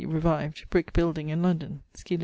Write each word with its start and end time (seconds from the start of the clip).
e. 0.01 0.05
revived) 0.07 0.67
brick 0.71 0.93
building 0.93 1.29
in 1.29 1.43
London 1.43 1.83
(scil. 1.93 2.17